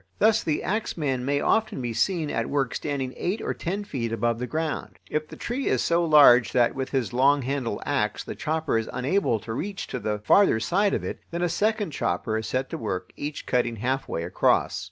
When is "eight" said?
3.17-3.39